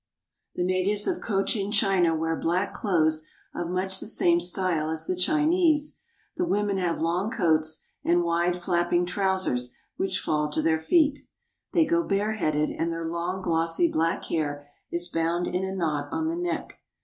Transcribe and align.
The 0.55 0.63
natives 0.63 1.05
of 1.05 1.21
Cochin 1.21 1.71
China 1.71 2.15
wear 2.15 2.35
black 2.35 2.73
clothes 2.73 3.27
of 3.53 3.69
much 3.69 3.99
the 3.99 4.07
same 4.07 4.39
style 4.39 4.89
as 4.89 5.05
the 5.05 5.15
Chinese. 5.15 6.01
The 6.37 6.43
women 6.43 6.77
have 6.77 7.01
long 7.03 7.29
coats 7.29 7.85
and 8.03 8.23
wide, 8.23 8.55
flapping 8.55 9.05
trousers 9.05 9.75
which 9.97 10.19
fall 10.19 10.49
to 10.53 10.61
their 10.63 10.79
feet. 10.79 11.19
They 11.73 11.85
go 11.85 12.01
bareheaded, 12.01 12.71
and 12.71 12.91
their 12.91 13.05
long, 13.05 13.43
glossy 13.43 13.91
black 13.91 14.25
hair 14.25 14.67
is 14.89 15.07
bound 15.07 15.45
in 15.45 15.63
a 15.63 15.75
knot 15.75 16.09
on 16.11 16.27
the 16.29 16.35
neck. 16.35 16.79